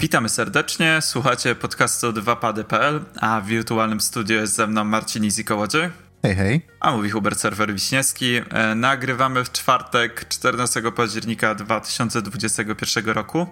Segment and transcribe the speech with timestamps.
[0.00, 5.90] Witamy serdecznie, słuchacie podcastu 2pady.pl, a w wirtualnym studio jest ze mną Marcin Izikołodziej.
[6.22, 6.66] Hej, hej.
[6.80, 8.36] A mówi Hubert Serwer Wiśniewski.
[8.36, 13.46] E, nagrywamy w czwartek 14 października 2021 roku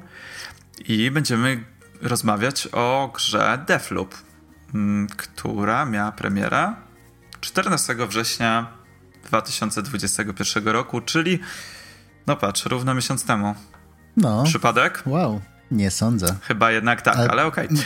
[0.89, 1.65] i będziemy
[2.03, 4.15] rozmawiać o grze Deathloop,
[4.75, 6.75] mm, która miała premierę
[7.41, 8.67] 14 września
[9.25, 11.39] 2021 roku, czyli
[12.27, 13.55] no patrz, równo miesiąc temu.
[14.17, 14.45] No.
[14.45, 15.03] Przypadek?
[15.07, 15.41] Wow.
[15.71, 16.37] Nie sądzę.
[16.43, 17.69] Chyba jednak tak, ale, ale okej.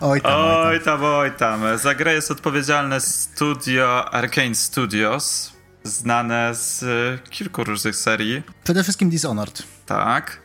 [0.00, 0.10] Okay.
[0.10, 1.02] oj tam, oj tam.
[1.04, 5.52] Oj tam, Za grę jest odpowiedzialne studio Arkane Studios,
[5.84, 6.84] znane z
[7.30, 8.42] kilku różnych serii.
[8.64, 9.62] Przede wszystkim Dishonored.
[9.86, 10.40] Tak.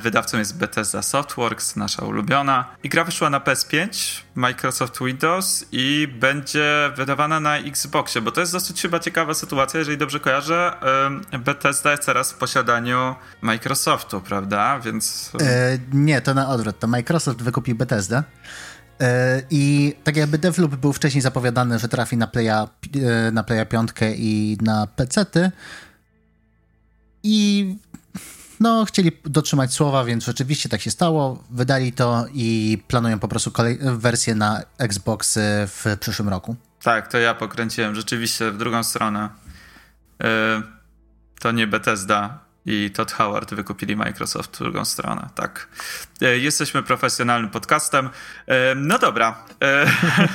[0.00, 2.64] Wydawcą jest Bethesda Softworks, nasza ulubiona.
[2.82, 3.88] I gra wyszła na PS5,
[4.34, 9.98] Microsoft Windows i będzie wydawana na Xboxie, bo to jest dosyć chyba ciekawa sytuacja, jeżeli
[9.98, 10.72] dobrze kojarzę.
[11.38, 14.80] Bethesda jest teraz w posiadaniu Microsoftu, prawda?
[14.80, 15.32] Więc...
[15.40, 16.78] E, nie, to na odwrót.
[16.78, 18.22] To Microsoft wykupił Bethesdę.
[19.00, 22.68] E, I tak jakby Deathloop był wcześniej zapowiadany, że trafi na Playa,
[23.28, 25.50] e, na Playa 5 i na PC-ty.
[27.22, 27.76] I
[28.64, 31.44] no, chcieli dotrzymać słowa, więc rzeczywiście tak się stało.
[31.50, 36.56] Wydali to i planują po prostu kolej- wersję na Xbox w przyszłym roku.
[36.82, 39.28] Tak, to ja pokręciłem rzeczywiście w drugą stronę.
[40.20, 40.26] Yy,
[41.40, 45.68] to nie Bethesda i Todd Howard wykupili Microsoft w drugą stronę, tak.
[46.20, 48.10] Yy, jesteśmy profesjonalnym podcastem.
[48.46, 49.44] Yy, no dobra.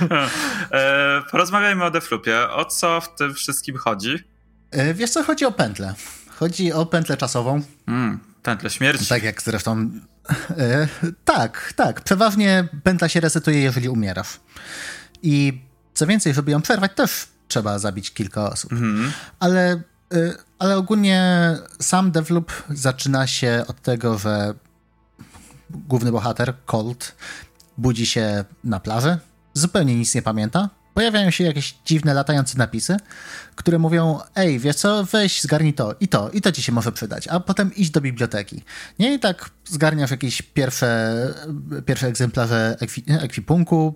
[1.32, 2.50] Porozmawiajmy o Deflupie.
[2.50, 4.24] O co w tym wszystkim chodzi?
[4.94, 5.96] Wiesz co, chodzi o pętlę.
[6.40, 7.62] Chodzi o pętlę czasową.
[7.88, 9.06] Mm, pętlę śmierci.
[9.06, 9.90] Tak jak zresztą.
[10.58, 10.88] E,
[11.26, 12.02] tak, tak.
[12.02, 14.40] Przeważnie pętla się resetuje, jeżeli umierasz.
[15.22, 15.62] I
[15.94, 18.72] co więcej, żeby ją przerwać, też trzeba zabić kilka osób.
[18.72, 19.12] Mm.
[19.40, 19.82] Ale,
[20.14, 24.54] e, ale ogólnie sam develop zaczyna się od tego, że
[25.70, 27.16] główny bohater, Colt,
[27.78, 29.18] budzi się na plaży,
[29.54, 32.98] zupełnie nic nie pamięta, pojawiają się jakieś dziwne, latające napisy,
[33.56, 36.92] które mówią, ej, wiesz co, weź zgarnij to i to, i to ci się może
[36.92, 38.64] przydać, a potem idź do biblioteki.
[39.00, 41.16] Nie, i tak zgarniasz jakieś pierwsze,
[41.86, 42.78] pierwsze egzemplarze
[43.08, 43.96] ekwipunku,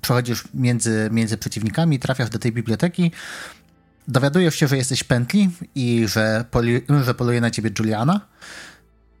[0.00, 3.10] przechodzisz między, między przeciwnikami, trafiasz do tej biblioteki,
[4.08, 8.20] dowiadujesz się, że jesteś pętli i że, poli, że poluje na ciebie Juliana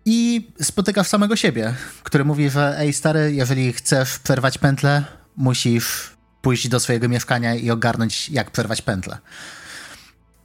[0.04, 5.04] i spotykasz samego siebie, który mówi, że ej stary, jeżeli chcesz przerwać pętlę,
[5.36, 6.13] musisz
[6.44, 9.18] pójść do swojego mieszkania i ogarnąć, jak przerwać pętlę.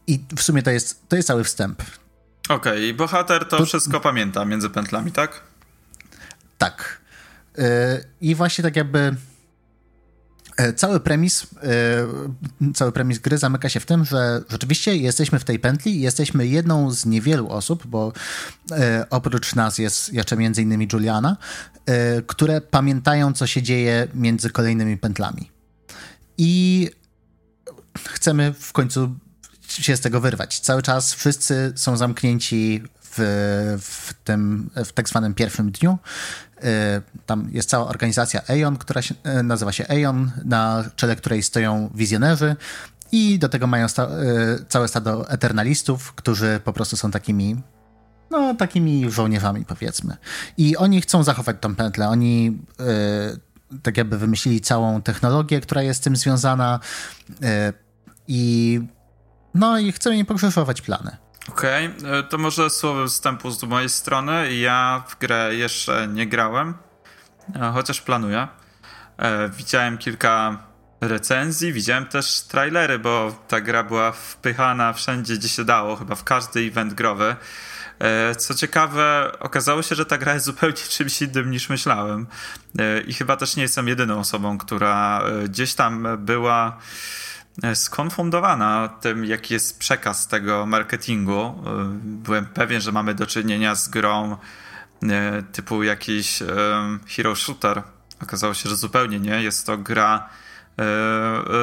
[0.08, 1.84] I w sumie to jest, to jest cały wstęp.
[2.50, 5.42] Okej, okay, bohater to, to, wszystko pamięta między pętlami, tak?
[6.58, 7.02] Tak.
[7.58, 7.64] Yy,
[8.22, 9.16] I właśnie tak jakby
[10.60, 11.48] yy, cały premis,
[12.62, 16.02] yy, cały premis gry zamyka się w tym, że rzeczywiście jesteśmy w tej pętli i
[16.02, 18.14] jesteśmy jedną z niewielu osób, bo
[19.10, 21.38] oprócz nas jest jeszcze między innymi Juliana,
[22.28, 25.59] które pamiętają, co się dzieje między kolejnymi pętlami
[26.40, 26.90] i
[28.08, 29.16] chcemy w końcu
[29.68, 30.60] się z tego wyrwać.
[30.60, 33.18] Cały czas wszyscy są zamknięci w,
[33.82, 35.98] w tym, w tak zwanym pierwszym dniu.
[36.64, 41.44] E, tam jest cała organizacja Aeon, która się, e, nazywa się Aeon, na czele której
[41.44, 42.56] stoją wizjonerzy
[43.12, 44.10] i do tego mają sta e,
[44.70, 47.62] całe stado eternalistów, którzy po prostu są takimi
[48.32, 50.18] no, takimi żołnierzami, powiedzmy.
[50.58, 52.10] I oni chcą zachować tą pętlę.
[52.10, 52.58] Oni
[53.84, 56.80] tak jakby wymyślili całą technologię, która jest z tym związana
[57.44, 57.74] e,
[58.28, 58.82] i
[59.54, 61.18] no i chcemy im pokrzyżować plany.
[61.50, 62.18] Okej, okay.
[62.18, 64.54] E, to może słowo wstępu z mojej strony.
[64.54, 66.74] Ja w grę jeszcze nie grałem,
[67.56, 68.48] e, chociaż planuję.
[69.58, 70.58] Widziałem kilka
[71.02, 76.24] recenzji, widziałem też trailery, bo ta gra była wpychana wszędzie, gdzie się dało, chyba w
[76.24, 77.36] każdy event growy.
[78.00, 82.28] E, co ciekawe, okazało się, że ta gra jest zupełnie czymś innym niż myślałem.
[82.80, 86.78] E, I chyba też nie jestem jedyną osobą, która e, gdzieś tam była
[87.74, 91.64] skonfundowana tym, jaki jest przekaz tego marketingu.
[92.02, 94.38] Byłem pewien, że mamy do czynienia z grą
[95.52, 96.40] typu jakiś
[97.08, 97.84] hero shooter.
[98.24, 99.44] Okazało się, że zupełnie nie.
[99.44, 100.30] Jest to gra,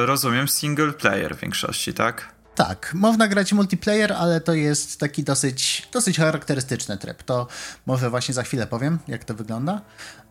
[0.05, 2.36] rozumiem, single player w większości, tak?
[2.57, 7.23] Tak, można grać multiplayer, ale to jest taki dosyć, dosyć charakterystyczny tryb.
[7.23, 7.47] To
[7.85, 9.81] może właśnie za chwilę powiem, jak to wygląda.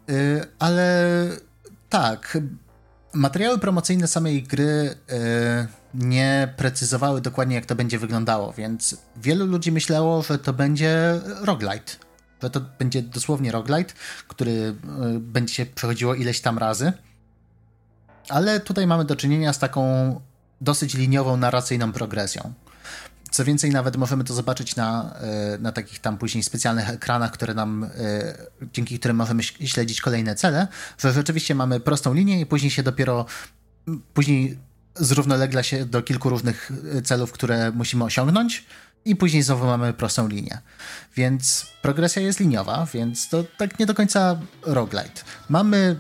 [0.09, 1.07] Yy, ale
[1.89, 2.39] tak,
[3.13, 5.17] materiały promocyjne samej gry yy,
[5.95, 11.93] nie precyzowały dokładnie, jak to będzie wyglądało, więc wielu ludzi myślało, że to będzie roguelite.
[12.43, 13.95] Że to będzie dosłownie roguelite,
[14.29, 14.75] który yy,
[15.21, 16.93] będzie się przechodziło ileś tam razy.
[18.29, 20.21] Ale tutaj mamy do czynienia z taką
[20.61, 22.53] dosyć liniową, narracyjną progresją.
[23.31, 27.55] Co więcej, nawet możemy to zobaczyć na, e, na takich tam później specjalnych ekranach, które
[27.55, 27.89] nam, e,
[28.73, 30.69] dzięki którym możemy śledzić kolejne cele,
[30.99, 33.27] że rzeczywiście mamy prostą linię i później się dopiero,
[34.15, 34.59] później
[34.95, 36.73] zrównolegla się do kilku różnych
[37.05, 38.65] celów, które musimy osiągnąć
[39.05, 40.59] i później znowu mamy prostą linię.
[41.17, 45.23] Więc progresja jest liniowa, więc to tak nie do końca roguelite.
[45.49, 45.99] Mamy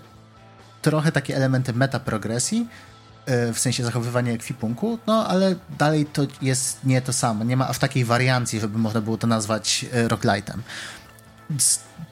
[0.83, 2.86] trochę takie elementy metaprogresji, e,
[3.27, 7.45] w sensie zachowywania ekwipunku, no ale dalej to jest nie to samo.
[7.45, 10.59] Nie ma aż takiej wariancji, żeby można było to nazwać e, roguelite'em.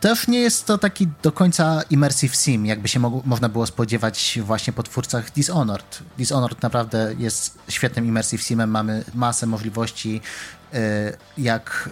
[0.00, 4.38] Też nie jest to taki do końca immersive sim, jakby się mo można było spodziewać
[4.42, 6.02] właśnie po twórcach Dishonored.
[6.18, 10.20] Dishonored naprawdę jest świetnym immersive simem, mamy masę możliwości,
[10.72, 10.78] e,
[11.38, 11.90] jak,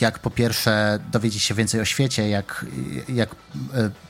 [0.00, 2.66] jak po pierwsze dowiedzieć się więcej o świecie, jak,
[3.08, 3.36] jak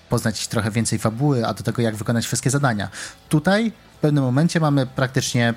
[0.08, 2.88] poznać trochę więcej fabuły, a do tego jak wykonać wszystkie zadania.
[3.28, 3.72] Tutaj
[4.04, 5.54] pewnym momencie mamy praktycznie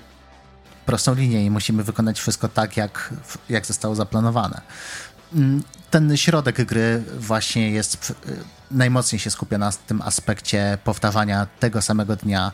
[0.85, 3.13] prostą linię i musimy wykonać wszystko tak, jak,
[3.49, 4.61] jak zostało zaplanowane.
[5.33, 8.13] Mm, ten środek gry właśnie jest
[8.71, 12.51] najmocniej się skupia na tym aspekcie powtarzania tego samego dnia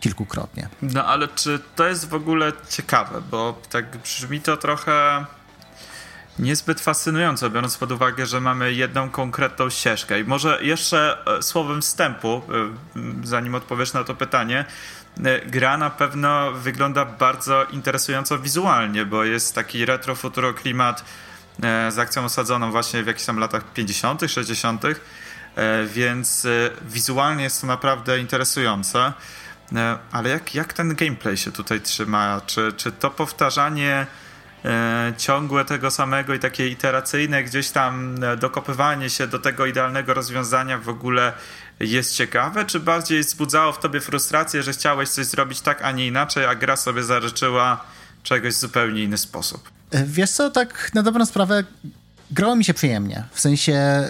[0.00, 0.68] kilkukrotnie.
[0.82, 5.24] No ale czy to jest w ogóle ciekawe, bo tak brzmi to trochę
[6.38, 10.20] niezbyt fascynująco, biorąc pod uwagę, że mamy jedną konkretną ścieżkę.
[10.20, 12.42] I może jeszcze e, słowem wstępu,
[12.96, 14.66] e, zanim odpowiesz na to pytanie, e,
[15.46, 21.04] gra na pewno wygląda bardzo interesująco wizualnie, bo jest taki retro-futuro klimat
[21.88, 24.82] z akcją osadzoną właśnie w jakichś tam latach 50., 60.,
[25.86, 26.46] więc
[26.82, 29.12] wizualnie jest to naprawdę interesujące.
[30.12, 32.40] Ale jak, jak ten gameplay się tutaj trzyma?
[32.46, 34.06] Czy, czy to powtarzanie
[34.66, 40.14] E, ciągłe tego samego i takie iteracyjne gdzieś tam e, dokopywanie się do tego idealnego
[40.14, 41.32] rozwiązania w ogóle
[41.80, 46.06] jest ciekawe, czy bardziej wzbudzało w tobie frustrację, że chciałeś coś zrobić tak, a nie
[46.06, 47.84] inaczej, a gra sobie zaryczyła
[48.22, 49.70] czegoś w zupełnie inny sposób?
[49.90, 51.64] E, wiesz co, tak na dobrą sprawę
[52.30, 53.24] grało mi się przyjemnie.
[53.32, 54.04] W sensie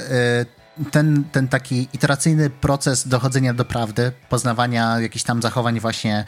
[0.90, 6.24] ten, ten taki iteracyjny proces dochodzenia do prawdy, poznawania jakichś tam zachowań właśnie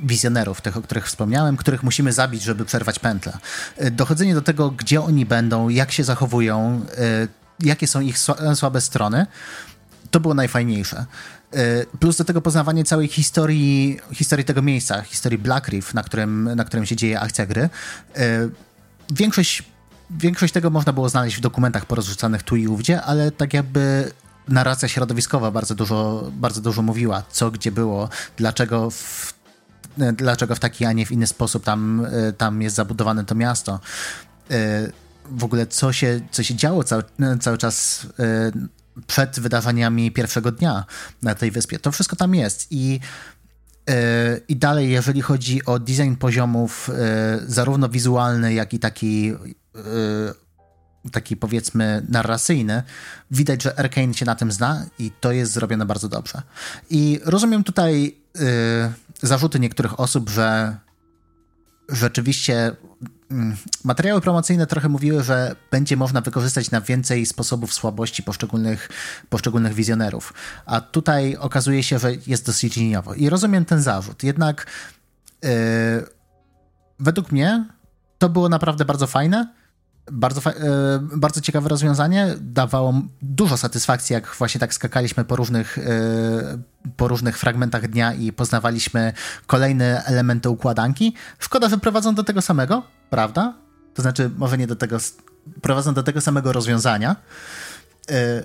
[0.00, 3.38] wizjonerów, tych, o których wspomniałem, których musimy zabić, żeby przerwać pętlę.
[3.76, 7.28] E, dochodzenie do tego, gdzie oni będą, jak się zachowują, e,
[7.60, 8.18] jakie są ich
[8.54, 9.26] słabe strony,
[10.16, 11.06] to było najfajniejsze.
[11.52, 16.54] E, plus do tego poznawanie całej historii, historii tego miejsca, historii Black Reef, na którym,
[16.56, 17.68] na którym się dzieje akcja gry.
[19.10, 19.62] Większość,
[20.10, 24.12] większość tego można było znaleźć w dokumentach porozrzucanych tu i ówdzie, ale tak jakby
[24.48, 29.36] narracja środowiskowa bardzo dużo, bardzo dużo mówiła, co gdzie było, dlaczego w
[30.00, 32.06] E, dlaczego w taki, a nie w inny sposób tam,
[32.38, 33.80] tam jest zabudowane to miasto.
[35.30, 37.02] W ogóle co się, co się działo cały,
[37.40, 38.06] cały czas
[39.06, 40.84] przed wydarzeniami pierwszego dnia
[41.22, 41.78] na tej wyspie.
[41.78, 43.00] To wszystko tam jest i
[44.48, 46.90] i dalej, jeżeli chodzi o design poziomów,
[47.46, 49.32] zarówno wizualny, jak i taki,
[51.12, 52.82] taki powiedzmy narracyjny,
[53.30, 56.42] widać, że Arkane się na tym zna i to jest zrobione bardzo dobrze.
[56.90, 58.16] I rozumiem tutaj
[59.22, 60.76] zarzuty niektórych osób, że
[61.88, 62.76] rzeczywiście
[63.30, 68.88] mm, materiały promocyjne trochę mówiły, że będzie można wykorzystać na więcej sposobów słabości poszczególnych,
[69.28, 70.34] poszczególnych wizjonerów.
[70.66, 73.14] A tutaj okazuje się, że jest dosyć liniowo.
[73.14, 74.22] I rozumiem ten zarzut.
[74.22, 74.66] Jednak
[75.42, 75.50] yy,
[76.98, 77.64] według mnie
[78.18, 79.54] to było naprawdę bardzo fajne
[80.12, 80.54] bardzo, e,
[81.16, 82.34] bardzo ciekawe rozwiązanie.
[82.40, 85.82] Dawało dużo satysfakcji, jak właśnie tak skakaliśmy po różnych, e,
[86.96, 89.12] po różnych fragmentach dnia i poznawaliśmy
[89.46, 91.14] kolejne elementy układanki.
[91.38, 93.54] Szkoda, że prowadzą do tego samego, prawda?
[93.94, 94.98] To znaczy, może nie do tego,
[95.62, 97.16] prowadzą do tego samego rozwiązania.
[98.10, 98.42] E,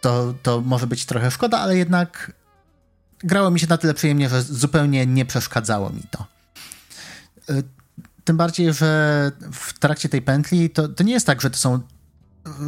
[0.00, 2.32] to, to może być trochę szkoda, ale jednak
[3.18, 6.26] grało mi się na tyle przyjemnie, że zupełnie nie przeszkadzało mi to.
[8.24, 11.80] Tym bardziej, że w trakcie tej pętli to, to nie jest tak, że to są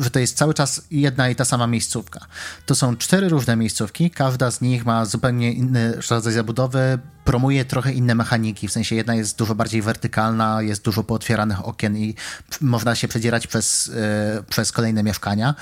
[0.01, 2.21] że to jest cały czas jedna i ta sama miejscówka.
[2.67, 7.93] To są cztery różne miejscówki, każda z nich ma zupełnie inny rodzaj zabudowy, promuje trochę
[7.93, 12.15] inne mechaniki, w sensie jedna jest dużo bardziej wertykalna, jest dużo pootwieranych okien i
[12.61, 15.55] można się przedzierać przez, e, przez kolejne mieszkania.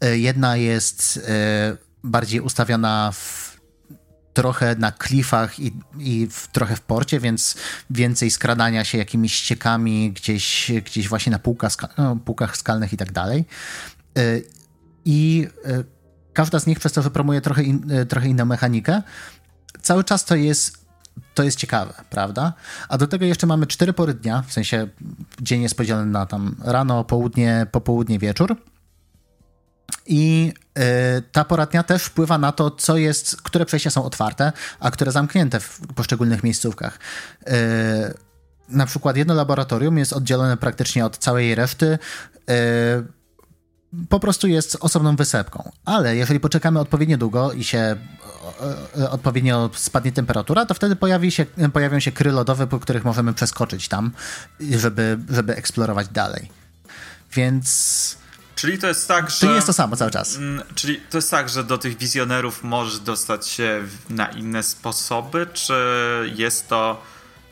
[0.00, 3.51] E, jedna jest e, bardziej ustawiona w
[4.32, 7.56] trochę na klifach i, i w, trochę w porcie, więc
[7.90, 13.12] więcej skradania się jakimiś ściekami gdzieś, gdzieś właśnie na półka, no, półkach skalnych i tak
[13.12, 13.44] dalej.
[14.18, 14.44] Y,
[15.04, 15.84] I y,
[16.32, 19.02] każda z nich przez to wypromuje trochę, in, y, trochę inną mechanikę.
[19.82, 20.82] Cały czas to jest
[21.34, 22.52] to jest ciekawe, prawda?
[22.88, 24.88] A do tego jeszcze mamy cztery pory dnia, w sensie
[25.40, 28.56] dzień jest podzielony na tam rano, południe, popołudnie, wieczór.
[30.06, 30.82] I y,
[31.32, 35.12] ta pora dnia też wpływa na to, co jest, które przejścia są otwarte, a które
[35.12, 36.98] zamknięte w poszczególnych miejscówkach.
[37.48, 37.52] Y,
[38.68, 41.98] na przykład jedno laboratorium jest oddzielone praktycznie od całej reszty.
[42.48, 42.54] Yy,
[44.08, 45.72] po prostu jest osobną wysepką.
[45.84, 47.96] Ale jeżeli poczekamy odpowiednio długo i się
[49.10, 53.88] odpowiednio spadnie temperatura, to wtedy pojawi się, pojawią się kry lodowe, po których możemy przeskoczyć
[53.88, 54.12] tam,
[54.60, 56.50] żeby, żeby eksplorować dalej.
[57.32, 58.16] Więc
[58.62, 59.40] Czyli to jest tak, że.
[59.40, 60.36] To nie jest to samo cały czas.
[60.36, 65.46] Mm, czyli to jest tak, że do tych wizjonerów możesz dostać się na inne sposoby,
[65.52, 65.74] czy
[66.36, 67.02] jest to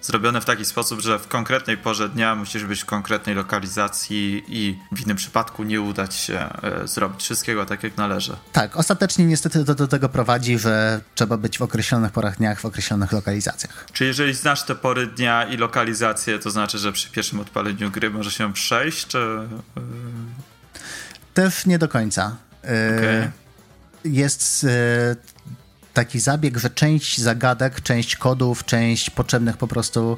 [0.02, 4.78] zrobione w taki sposób, że w konkretnej porze dnia musisz być w konkretnej lokalizacji i
[4.92, 8.36] w innym przypadku nie udać się e, zrobić wszystkiego tak, jak należy.
[8.52, 12.64] Tak, ostatecznie niestety to do tego prowadzi, że trzeba być w określonych porach dnia, w
[12.64, 13.86] określonych lokalizacjach.
[13.92, 18.10] Czy jeżeli znasz te pory dnia i lokalizację, to znaczy, że przy pierwszym odpaleniu gry
[18.10, 19.48] może się przejść, czy...
[21.66, 22.36] Nie do końca.
[22.64, 23.30] E, okay.
[24.04, 25.16] Jest e,
[25.94, 30.16] taki zabieg, że część zagadek, część kodów, część potrzebnych po prostu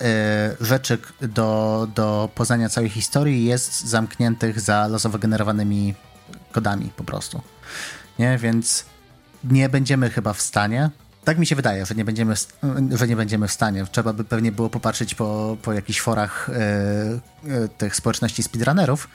[0.00, 5.94] e, rzeczy do, do poznania całej historii jest zamkniętych za losowo generowanymi
[6.52, 7.42] kodami po prostu.
[8.18, 8.84] Nie, więc
[9.44, 10.90] nie będziemy chyba w stanie.
[11.24, 12.34] Tak mi się wydaje, że nie będziemy,
[12.90, 13.86] że nie będziemy w stanie.
[13.92, 19.08] Trzeba by pewnie było popatrzeć po, po jakichś forach e, e, tych społeczności speedrunnerów,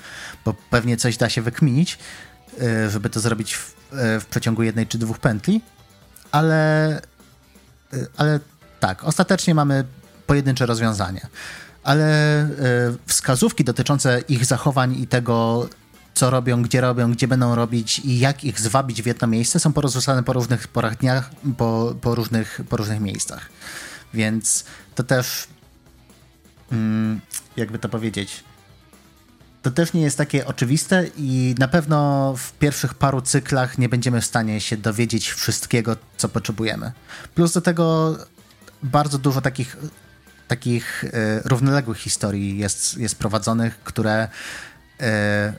[0.45, 1.99] bo pewnie coś da się wykminić,
[2.61, 5.61] e, żeby to zrobić w, w przeciągu jednej czy dwóch pętli
[6.31, 7.01] ale,
[7.93, 8.39] y, ale
[8.79, 9.83] tak, ostatecznie mamy
[10.27, 11.27] pojedyncze rozwiązanie.
[11.83, 12.47] Ale y,
[13.07, 15.67] wskazówki dotyczące ich zachowań i tego,
[16.21, 20.23] robią, gdzie robią, gdzie będą robić i jak ich zwabić w jedno miejsce, są porozrzucane
[20.23, 23.49] po różnych porach dniach, po, po, różnych, po różnych miejscach.
[24.13, 25.47] Więc to też,
[26.71, 27.21] mm,
[27.57, 28.43] jakby to powiedzieć,
[29.61, 34.21] to też nie jest takie oczywiste i na pewno w pierwszych paru cyklach nie będziemy
[34.21, 36.91] w stanie się dowiedzieć wszystkiego, co potrzebujemy.
[37.35, 38.17] Plus do tego
[38.83, 39.77] bardzo dużo takich,
[40.47, 44.27] takich e, równoległych historii jest, jest prowadzonych, które,
[44.99, 45.53] e,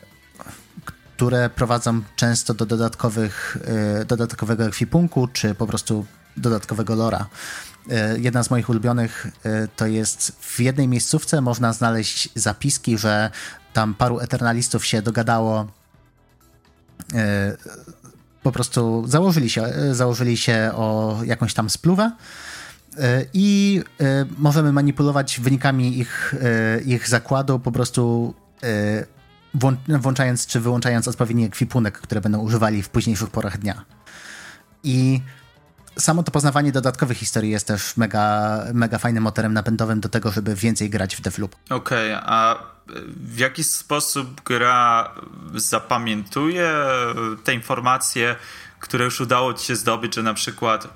[1.20, 3.56] które prowadzą często do dodatkowych,
[4.00, 7.26] e, dodatkowego ekwipunku, czy po prostu dodatkowego lora.
[7.90, 13.30] E, jedna z moich ulubionych e, to jest w jednej miejscówce można znaleźć zapiski, że
[13.72, 15.66] tam paru eternalistów się dogadało
[18.42, 22.12] po prostu założyli się, założyli się o jakąś tam spluwę
[23.34, 23.82] i
[24.38, 26.34] możemy manipulować wynikami ich,
[26.84, 28.34] ich zakładu po prostu
[29.88, 33.84] włączając czy wyłączając odpowiedni ekwipunek, które będą używali w późniejszych porach dnia.
[34.84, 35.20] I
[35.98, 40.54] samo to poznawanie dodatkowych historii jest też mega, mega fajnym motorem napędowym do tego, żeby
[40.54, 41.56] więcej grać w Deathloop.
[41.70, 42.56] Okej, okay, a
[43.16, 45.14] w jaki sposób gra
[45.54, 46.72] zapamiętuje
[47.44, 48.36] te informacje,
[48.80, 50.88] które już udało ci się zdobyć, że na przykład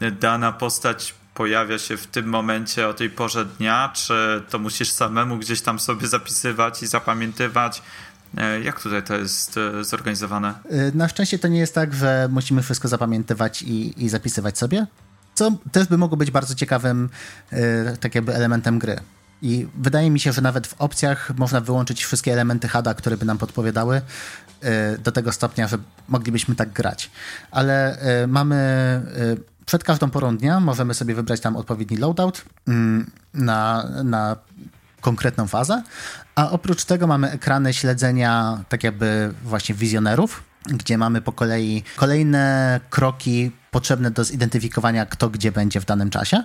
[0.00, 4.90] e, dana postać pojawia się w tym momencie o tej porze dnia, czy to musisz
[4.90, 7.82] samemu gdzieś tam sobie zapisywać i zapamiętywać?
[8.36, 10.54] E, jak tutaj to jest e, zorganizowane?
[10.70, 14.86] E, na szczęście to nie jest tak, że musimy wszystko zapamiętywać i, i zapisywać sobie,
[15.34, 17.08] co też by mogło być bardzo ciekawym
[18.00, 19.00] tak jakby elementem gry.
[19.42, 23.26] I wydaje mi się, że nawet w opcjach można wyłączyć wszystkie elementy HADA, które by
[23.26, 24.00] nam podpowiadały
[24.98, 25.78] do tego stopnia, że
[26.08, 27.10] moglibyśmy tak grać.
[27.50, 28.56] Ale mamy
[29.70, 34.36] przed każdą porą dnia możemy sobie wybrać tam odpowiedni loadout mm, na, na
[35.00, 35.82] konkretną fazę,
[36.34, 42.80] a oprócz tego mamy ekrany śledzenia tak jakby właśnie wizjonerów, gdzie mamy po kolei kolejne
[42.90, 46.44] kroki potrzebne do zidentyfikowania, kto gdzie będzie w danym czasie.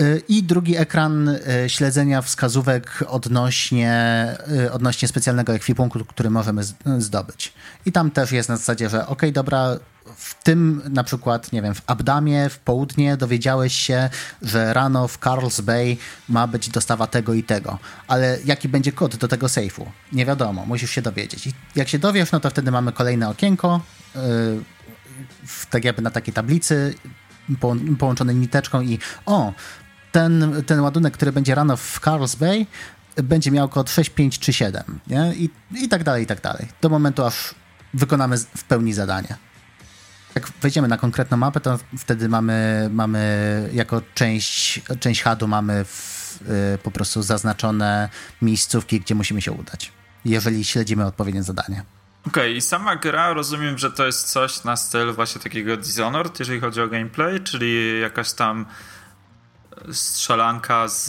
[0.00, 4.26] Y, I drugi ekran y, śledzenia wskazówek odnośnie,
[4.64, 6.62] y, odnośnie specjalnego ekwipunku, który możemy
[6.98, 7.52] zdobyć.
[7.86, 9.76] I tam też jest na zasadzie, że ok, dobra,
[10.16, 14.10] w tym na przykład, nie wiem, w Abdamie w południe dowiedziałeś się,
[14.42, 15.96] że rano w Carl's Bay
[16.28, 17.78] ma być dostawa tego i tego,
[18.08, 19.90] ale jaki będzie kod do tego sejfu?
[20.12, 21.46] Nie wiadomo, musisz się dowiedzieć.
[21.46, 23.80] I jak się dowiesz, no to wtedy mamy kolejne okienko,
[24.14, 24.20] yy,
[25.70, 26.94] tak jakby na takiej tablicy,
[27.60, 29.52] po, połączone niteczką i o,
[30.12, 32.66] ten, ten ładunek, który będzie rano w Carl's Bay,
[33.16, 35.34] będzie miał kod 6537, nie?
[35.34, 35.50] I,
[35.84, 36.68] I tak dalej, i tak dalej.
[36.80, 37.54] Do momentu, aż
[37.94, 39.36] wykonamy w pełni zadanie.
[40.34, 46.38] Jak wejdziemy na konkretną mapę, to wtedy mamy, mamy jako część, część HUD-u mamy w,
[46.74, 48.08] y, po prostu zaznaczone
[48.42, 49.92] miejscówki, gdzie musimy się udać,
[50.24, 51.84] jeżeli śledzimy odpowiednie zadanie.
[52.26, 56.38] Okej, okay, i sama gra rozumiem, że to jest coś na styl właśnie takiego Dishonored,
[56.38, 58.66] jeżeli chodzi o gameplay, czyli jakaś tam
[59.92, 61.06] strzelanka z,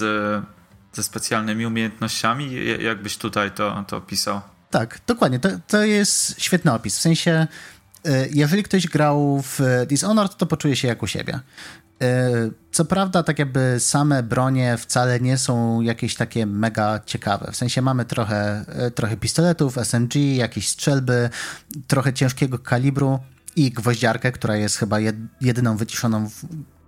[0.94, 2.52] ze specjalnymi umiejętnościami.
[2.80, 4.42] Jakbyś tutaj to, to opisał?
[4.70, 5.40] Tak, dokładnie.
[5.40, 6.98] To, to jest świetny opis.
[6.98, 7.48] W sensie
[8.32, 11.40] jeżeli ktoś grał w Dishonored, to poczuje się jak u siebie.
[12.02, 12.30] E,
[12.72, 17.52] co prawda, tak jakby same bronie wcale nie są jakieś takie mega ciekawe.
[17.52, 21.30] W sensie mamy trochę, e, trochę pistoletów, SMG, jakieś strzelby,
[21.88, 23.20] trochę ciężkiego kalibru
[23.56, 24.98] i gwoździarkę, która jest chyba
[25.42, 26.30] jedyną wyciszoną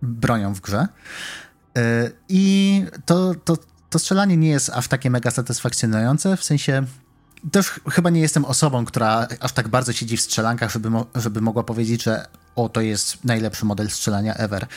[0.02, 0.88] bronią w grze.
[1.78, 3.58] E, I to, to,
[3.90, 6.84] to strzelanie nie jest aż takie mega satysfakcjonujące, w sensie
[7.52, 11.42] też chyba nie jestem osobą, która aż tak bardzo siedzi w strzelankach, żeby, mo żeby
[11.42, 12.26] mogła powiedzieć, że
[12.56, 14.68] o, to jest najlepszy model strzelania ever.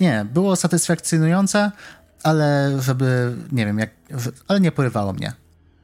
[0.00, 1.72] Nie, było satysfakcjonujące,
[2.22, 3.90] ale żeby, nie wiem, jak,
[4.48, 5.32] ale nie porywało mnie.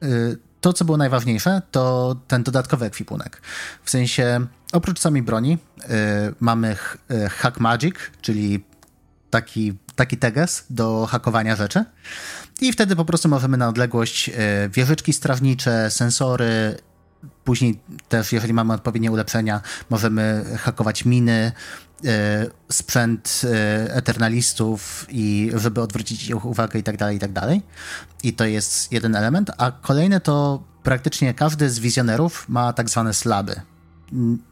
[0.03, 3.41] Y, to, co było najważniejsze, to ten dodatkowy ekwipunek.
[3.83, 5.87] W sensie, oprócz samej broni, y,
[6.39, 6.75] mamy
[7.11, 8.65] y, Hack Magic, czyli
[9.29, 11.85] taki, taki teges do hakowania rzeczy.
[12.61, 14.31] I wtedy po prostu możemy na odległość
[14.69, 16.77] wieżyczki strażnicze, sensory,
[17.43, 21.51] później też, jeżeli mamy odpowiednie ulepszenia, możemy hakować miny,
[22.05, 27.61] E, sprzęt e, eternalistów i żeby odwrócić ich uwagę i tak dalej, i tak dalej.
[28.23, 33.13] I to jest jeden element, a kolejny to praktycznie każdy z wizjonerów ma tak zwane
[33.13, 33.61] slaby.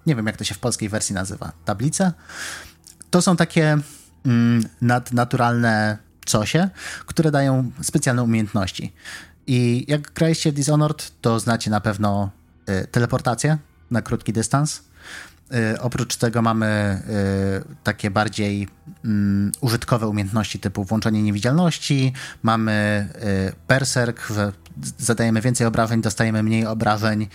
[0.06, 1.52] Nie wiem, jak to się w polskiej wersji nazywa.
[1.66, 2.14] Tablice?
[3.10, 3.78] To są takie
[4.82, 5.98] nadnaturalne
[6.32, 6.70] cosie,
[7.06, 8.94] które dają specjalne umiejętności.
[9.48, 12.30] I jak graliście w Dishonored, to znacie na pewno
[12.70, 13.58] y, teleportację
[13.92, 14.82] na krótki dystans,
[15.54, 17.02] Y, oprócz tego mamy
[17.70, 18.68] y, takie bardziej
[19.06, 22.14] mm, użytkowe umiejętności typu włączenie niewidzialności,
[22.44, 23.08] mamy
[23.68, 24.28] berserk,
[24.98, 27.28] zadajemy więcej obrażeń, dostajemy mniej obrażeń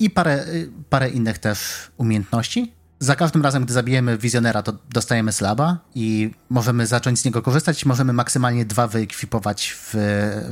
[0.00, 0.44] i parę,
[0.90, 1.58] parę innych też
[1.96, 2.72] umiejętności.
[2.98, 7.84] Za każdym razem, gdy zabijemy wizjonera, to dostajemy slaba i możemy zacząć z niego korzystać.
[7.84, 9.94] Możemy maksymalnie dwa wyekwipować w,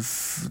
[0.02, 0.50] w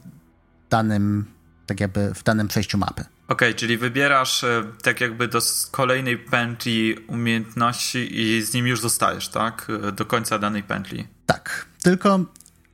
[0.70, 1.26] danym,
[1.66, 3.02] tak jakby w danym przejściu mapy.
[3.02, 5.40] Okej, okay, czyli wybierasz e, tak jakby do
[5.72, 9.68] kolejnej pętli umiejętności i z nim już zostajesz, tak?
[9.88, 11.08] E, do końca danej pętli.
[11.26, 12.20] Tak, tylko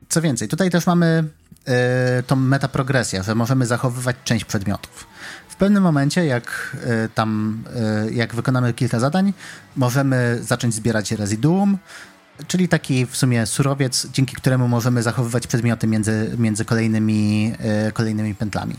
[0.10, 1.24] co więcej, tutaj też mamy
[2.20, 5.08] y, tą metaprogresję, że możemy zachowywać część przedmiotów.
[5.58, 7.64] Pewnym momencie, jak y, tam,
[8.08, 9.34] y, jak wykonamy kilka zadań,
[9.76, 11.78] możemy zacząć zbierać rezyduum,
[12.48, 17.54] czyli taki w sumie surowiec, dzięki któremu możemy zachowywać przedmioty między, między kolejnymi,
[17.94, 18.76] kolejnymi pętlami.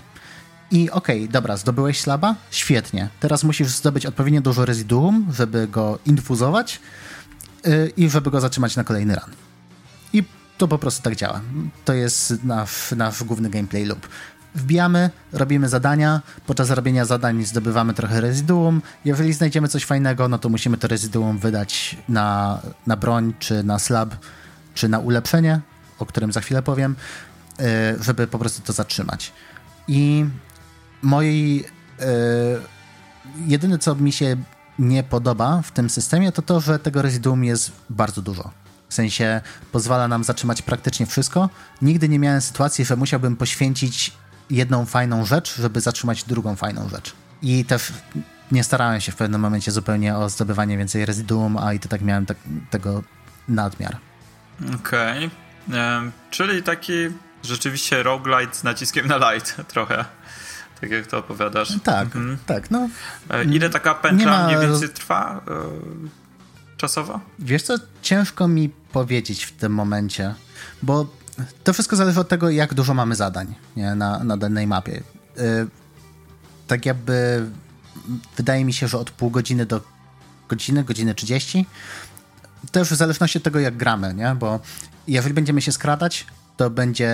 [0.70, 2.34] I okej, okay, dobra, zdobyłeś slaba?
[2.50, 3.08] Świetnie.
[3.20, 6.80] Teraz musisz zdobyć odpowiednio dużo rezyduum, żeby go infuzować
[7.96, 9.34] i żeby go zatrzymać na kolejny run.
[10.12, 10.24] I
[10.58, 11.40] to po prostu tak działa.
[11.84, 14.08] To jest nasz, nasz główny gameplay loop.
[14.58, 18.82] Wbijamy, robimy zadania, podczas robienia zadań zdobywamy trochę rezyduum.
[19.04, 23.78] Jeżeli znajdziemy coś fajnego, no to musimy to rezyduum wydać na, na broń, czy na
[23.78, 24.14] slab,
[24.74, 25.60] czy na ulepszenie,
[25.98, 26.96] o którym za chwilę powiem,
[27.58, 27.66] yy,
[28.00, 29.32] żeby po prostu to zatrzymać.
[29.88, 30.24] I
[31.02, 31.56] mojej.
[31.56, 31.66] Yy,
[33.46, 34.36] jedyne, co mi się
[34.78, 38.50] nie podoba w tym systemie, to to, że tego rezyduum jest bardzo dużo.
[38.88, 39.40] W sensie
[39.72, 41.48] pozwala nam zatrzymać praktycznie wszystko.
[41.82, 44.12] Nigdy nie miałem sytuacji, że musiałbym poświęcić
[44.50, 47.12] jedną fajną rzecz, żeby zatrzymać drugą fajną rzecz.
[47.42, 47.92] I też
[48.52, 52.00] nie starałem się w pewnym momencie zupełnie o zdobywanie więcej rezyduum, a i to tak
[52.00, 52.36] miałem tak,
[52.70, 53.02] tego
[53.48, 53.96] nadmiar.
[54.74, 55.30] Okej.
[55.68, 56.12] Okay.
[56.30, 56.92] czyli taki
[57.42, 60.04] rzeczywiście roguelite z naciskiem na light trochę
[60.80, 61.72] tak jak to opowiadasz.
[61.84, 62.38] Tak, mhm.
[62.46, 62.70] tak.
[62.70, 62.88] No,
[63.30, 64.46] e, Ile taka pętla ma...
[64.46, 65.52] mniej więcej trwa e,
[66.76, 67.20] czasowo?
[67.38, 70.34] Wiesz co, ciężko mi powiedzieć w tym momencie,
[70.82, 71.06] bo
[71.64, 75.02] to wszystko zależy od tego, jak dużo mamy zadań nie, na, na danej mapie.
[75.38, 75.66] E,
[76.66, 77.46] tak jakby
[78.36, 79.80] wydaje mi się, że od pół godziny do
[80.48, 81.66] godziny, godziny 30.
[82.72, 84.36] Też w zależności od tego, jak gramy, nie?
[84.38, 84.60] bo
[85.08, 87.12] jeżeli będziemy się skradać, to będzie,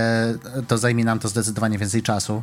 [0.69, 2.43] to zajmie nam to zdecydowanie więcej czasu,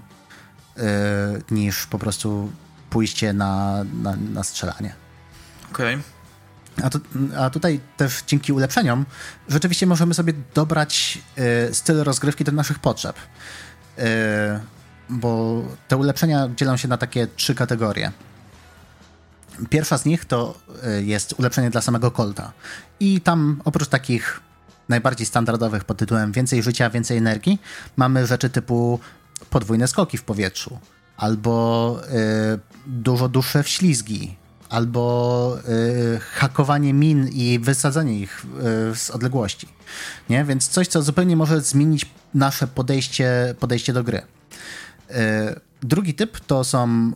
[0.78, 2.52] Y, niż po prostu
[2.89, 4.94] pójście na, na, na strzelanie.
[5.72, 5.96] Okej.
[5.96, 6.20] Okay.
[6.84, 6.99] A, tu,
[7.38, 9.05] a tutaj też dzięki ulepszeniom
[9.49, 11.19] rzeczywiście możemy sobie dobrać
[11.69, 13.15] y, styl rozgrywki do naszych potrzeb.
[13.99, 14.01] Y,
[15.10, 18.12] bo te ulepszenia dzielą się na takie trzy kategorie.
[19.69, 20.57] Pierwsza z nich to
[20.99, 22.51] y, jest ulepszenie dla samego Colta.
[22.99, 24.39] I tam oprócz takich
[24.89, 27.62] najbardziej standardowych pod tytułem więcej życia, więcej energii,
[27.97, 28.99] mamy rzeczy typu
[29.49, 30.79] podwójne skoki w powietrzu,
[31.17, 32.01] albo
[32.86, 34.36] dużo dłuższe wślizgi,
[34.71, 35.57] albo
[36.15, 38.45] y, hakowanie min i wysadzanie ich
[38.91, 39.67] y, z odległości.
[40.29, 40.43] Nie?
[40.45, 44.21] Więc coś, co zupełnie może zmienić nasze podejście, podejście do gry.
[45.81, 47.12] Drugi typ to są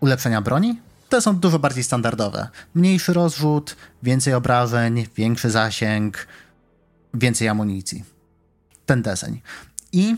[0.00, 0.80] ulepszenia broni.
[1.08, 2.48] Te są dużo bardziej standardowe.
[2.74, 6.26] Mniejszy rozrzut, więcej obrażeń, większy zasięg,
[7.14, 8.04] więcej amunicji.
[8.86, 9.40] Ten deseń.
[9.92, 10.16] I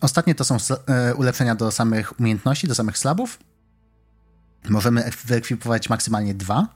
[0.00, 3.38] Ostatnie to są e, ulepszenia do samych umiejętności, do samych slabów.
[4.68, 6.68] Możemy wyekwipować maksymalnie dwa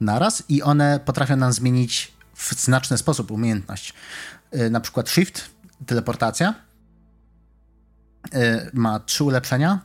[0.00, 3.94] naraz i one potrafią nam zmienić w znaczny sposób umiejętność.
[4.54, 5.50] Y, na przykład Shift,
[5.86, 6.54] teleportacja,
[8.34, 9.80] y, ma trzy ulepszenia.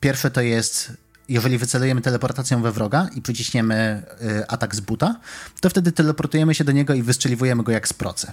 [0.00, 0.92] Pierwsze to jest,
[1.28, 5.20] jeżeli wycelujemy teleportacją we wroga i przyciśniemy y, atak z buta,
[5.60, 8.32] to wtedy teleportujemy się do niego i wystrzeliwujemy go jak z procy.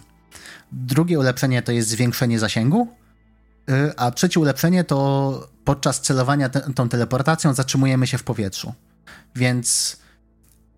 [0.71, 2.88] Drugie ulepszenie to jest zwiększenie zasięgu,
[3.97, 8.73] a trzecie ulepszenie to podczas celowania te, tą teleportacją zatrzymujemy się w powietrzu.
[9.36, 9.97] Więc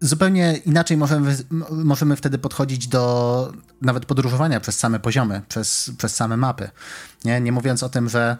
[0.02, 1.38] zupełnie inaczej możemy,
[1.69, 6.69] możemy wtedy podchodzić do nawet podróżowania przez same poziomy, przez, przez same mapy.
[7.26, 8.38] Nie, nie mówiąc o tym, że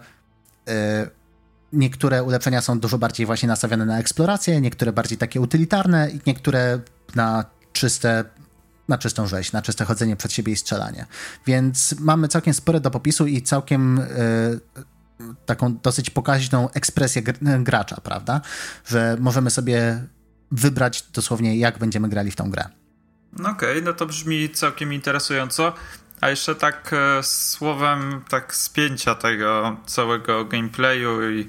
[0.68, 0.72] y,
[1.72, 6.80] niektóre ulepszenia są dużo bardziej właśnie nastawione na eksplorację, niektóre bardziej takie utylitarne i niektóre
[7.14, 8.24] na czyste
[8.88, 11.06] na czystą rzeź, na czyste chodzenie przed siebie i strzelanie.
[11.46, 14.60] Więc mamy całkiem spore do popisu i całkiem y,
[15.46, 17.22] taką dosyć pokaźną ekspresję
[17.60, 18.40] gracza, prawda?
[18.86, 20.06] Że możemy sobie
[20.52, 22.64] wybrać dosłownie, jak będziemy grali w tą grę.
[23.32, 25.74] No okej, okay, no to brzmi całkiem interesująco.
[26.20, 31.48] A jeszcze tak e, słowem tak spięcia tego całego gameplayu i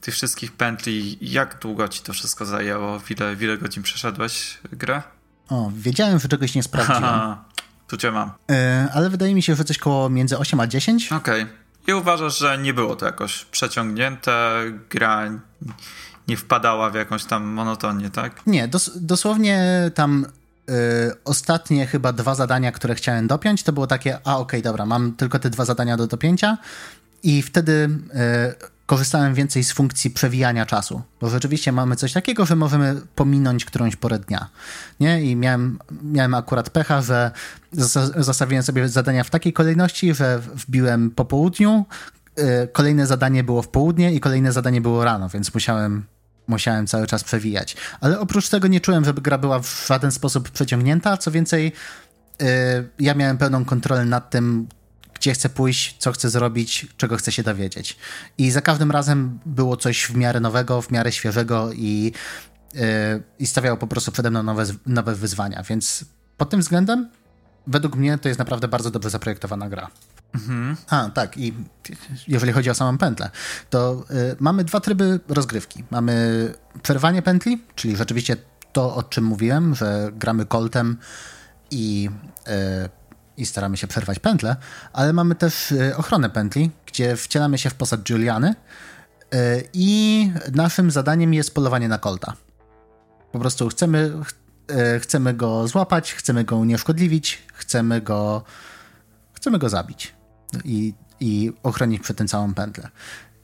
[0.00, 3.00] tych wszystkich pętli, jak długo ci to wszystko zajęło?
[3.10, 5.02] Ile, ile godzin przeszedłeś grę?
[5.48, 7.04] O, wiedziałem, że czegoś nie sprawdziłem.
[7.04, 7.44] Aha,
[7.88, 8.30] tu cię mam.
[8.50, 11.12] E, ale wydaje mi się, że coś koło między 8 a 10.
[11.12, 11.42] Okej.
[11.42, 11.54] Okay.
[11.86, 15.30] I uważasz, że nie było to jakoś przeciągnięte, gra
[16.28, 18.46] nie wpadała w jakąś tam monotonię, tak?
[18.46, 20.26] Nie, dos dosłownie tam
[20.70, 20.72] y,
[21.24, 25.12] ostatnie chyba dwa zadania, które chciałem dopiąć, to było takie, a okej, okay, dobra, mam
[25.12, 26.58] tylko te dwa zadania do dopięcia
[27.22, 32.56] i wtedy y, korzystałem więcej z funkcji przewijania czasu, bo rzeczywiście mamy coś takiego, że
[32.56, 34.48] możemy pominąć którąś porę dnia,
[35.00, 35.22] nie?
[35.22, 37.30] I miałem, miałem akurat pecha, że
[38.16, 41.84] zostawiłem sobie zadania w takiej kolejności, że wbiłem po południu,
[42.38, 46.04] y, kolejne zadanie było w południe i kolejne zadanie było rano, więc musiałem
[46.46, 47.76] musiałem cały czas przewijać.
[48.00, 51.16] Ale oprócz tego nie czułem, żeby gra była w żaden sposób przeciągnięta.
[51.16, 51.72] Co więcej,
[52.40, 52.46] yy,
[52.98, 54.68] ja miałem pełną kontrolę nad tym,
[55.14, 57.96] gdzie chcę pójść, co chcę zrobić, czego chcę się dowiedzieć.
[58.38, 62.12] I za każdym razem było coś w miarę nowego, w miarę świeżego i,
[62.74, 62.80] yy,
[63.38, 65.62] i stawiało po prostu przede mną nowe, nowe wyzwania.
[65.62, 66.04] Więc
[66.36, 67.08] pod tym względem,
[67.66, 69.90] według mnie, to jest naprawdę bardzo dobrze zaprojektowana gra.
[70.34, 70.76] Mhm.
[70.88, 71.54] A, tak, i
[72.28, 73.30] jeżeli chodzi o samą pętlę,
[73.70, 75.84] to y, mamy dwa tryby rozgrywki.
[75.90, 78.36] Mamy przerwanie pętli, czyli rzeczywiście
[78.72, 80.96] to, o czym mówiłem, że gramy koltem
[81.70, 82.10] i,
[82.48, 82.50] y,
[83.36, 84.56] i staramy się przerwać pętlę,
[84.92, 88.54] ale mamy też y, ochronę pętli, gdzie wcielamy się w postać Juliany
[89.34, 92.32] y, i naszym zadaniem jest polowanie na kolta.
[93.32, 94.32] Po prostu chcemy, ch
[94.96, 98.44] y, chcemy go złapać, chcemy go unieszkodliwić, chcemy go,
[99.32, 100.14] chcemy go zabić
[100.64, 102.88] i, i ochronić przed tym całą pętlę.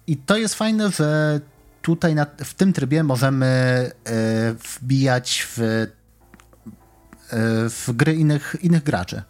[0.07, 1.41] I to jest fajne, że
[1.83, 3.91] tutaj na, w tym trybie możemy e,
[4.55, 5.87] wbijać w, e,
[7.69, 9.23] w gry innych, innych graczy.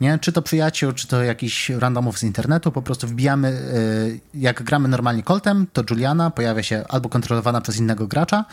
[0.00, 0.18] Nie?
[0.18, 4.88] Czy to przyjaciół, czy to jakiś randomów z internetu, po prostu wbijamy, e, jak gramy
[4.88, 8.44] normalnie koltem, to Juliana pojawia się albo kontrolowana przez innego gracza,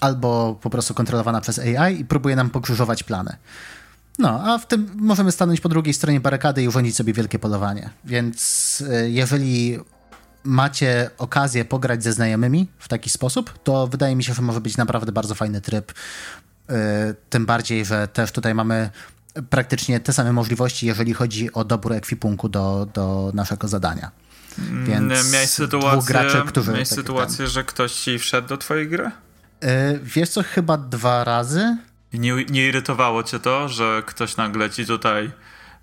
[0.00, 3.36] albo po prostu kontrolowana przez AI i próbuje nam pokrzyżować plany.
[4.18, 7.90] No, a w tym możemy stanąć po drugiej stronie barykady i urządzić sobie wielkie polowanie.
[8.04, 9.78] Więc e, jeżeli
[10.44, 14.76] macie okazję pograć ze znajomymi w taki sposób, to wydaje mi się, że może być
[14.76, 15.92] naprawdę bardzo fajny tryb.
[16.68, 18.90] E, tym bardziej, że też tutaj mamy
[19.50, 24.10] praktycznie te same możliwości, jeżeli chodzi o dobór ekwipunku do, do naszego zadania.
[24.58, 29.10] Mm, Więc miałeś sytuację, graczy, którzy, miałeś sytuację że ktoś ci wszedł do twojej gry?
[29.62, 31.76] Yy, wiesz co, chyba dwa razy.
[32.12, 35.32] Nie, nie irytowało cię to, że ktoś nagle ci tutaj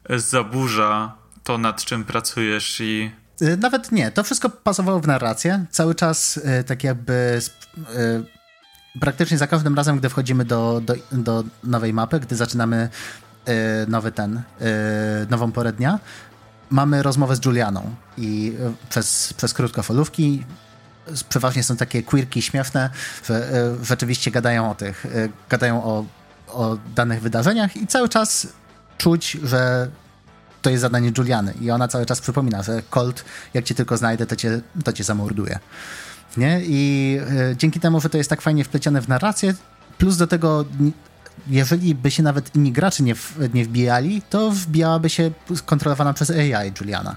[0.09, 3.12] zaburza to, nad czym pracujesz i...
[3.41, 4.12] Y, nawet nie.
[4.12, 5.65] To wszystko pasowało w narrację.
[5.71, 7.41] Cały czas y, tak jakby
[8.99, 12.89] praktycznie za każdym razem, gdy wchodzimy do, do, do nowej mapy, gdy zaczynamy
[13.88, 14.41] nowy ten,
[15.29, 15.99] nową porę dnia,
[16.69, 18.53] mamy rozmowę z Julianą i
[18.89, 20.45] przez, przez krótkofalówki
[21.29, 22.89] przeważnie są takie queerki śmieszne,
[23.25, 23.51] że
[23.83, 25.05] rzeczywiście gadają o tych,
[25.49, 26.05] gadają o
[26.53, 28.47] o danych wydarzeniach i cały czas
[28.97, 29.88] czuć, że
[30.62, 34.25] to jest zadanie Juliany i ona cały czas przypomina, że Colt, jak cię tylko znajdę,
[34.25, 35.59] to cię, to cię zamorduje.
[36.38, 36.62] Nie?
[36.63, 37.19] I
[37.55, 39.53] dzięki temu, że to jest tak fajnie wplecione w narrację,
[39.97, 40.65] plus do tego,
[41.47, 45.32] jeżeli by się nawet inni gracze nie, w, nie wbijali, to wbijałaby się
[45.65, 47.15] kontrolowana przez AI Juliana.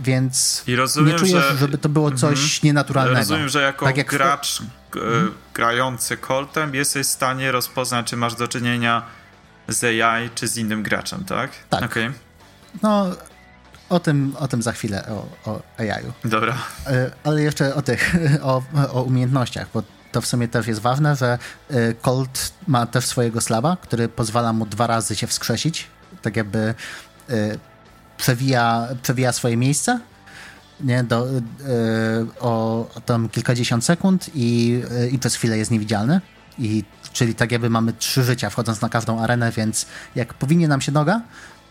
[0.00, 3.18] Więc rozumiem, nie czuję, że, żeby to było coś mm, nienaturalnego.
[3.18, 4.62] Rozumiem, że jako tak jak gracz
[4.92, 4.96] w...
[4.96, 5.34] mm.
[5.54, 9.02] grający Coltem jesteś w stanie rozpoznać, czy masz do czynienia
[9.68, 11.50] z AI, czy z innym graczem, tak?
[11.70, 11.84] Tak.
[11.84, 12.12] Okay.
[12.82, 13.06] No,
[13.88, 16.28] o tym, o tym za chwilę, o, o AI-u.
[16.28, 16.58] Dobra.
[16.86, 18.62] E, ale jeszcze o tych, o,
[18.92, 21.38] o umiejętnościach, bo to w sumie też jest ważne, że
[21.70, 25.86] y, Colt ma też swojego slaba, który pozwala mu dwa razy się wskrzesić,
[26.22, 26.74] tak jakby
[27.30, 27.58] y,
[28.16, 30.00] przewija, przewija swoje miejsce
[30.80, 31.26] nie, do,
[32.40, 34.80] o tam kilkadziesiąt sekund i,
[35.12, 36.20] i przez chwilę jest niewidzialny.
[36.58, 40.80] I, czyli tak jakby mamy trzy życia wchodząc na każdą arenę, więc jak powinie nam
[40.80, 41.20] się noga,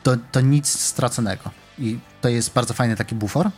[0.04, 1.52] to, to nic straconego.
[1.80, 3.50] I to jest bardzo fajny taki bufor.